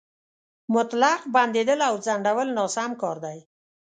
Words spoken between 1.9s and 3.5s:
ځنډول ناسم کار دی.